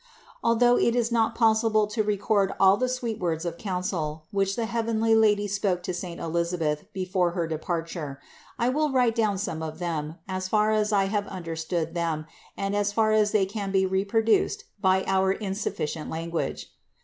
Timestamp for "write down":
8.91-9.37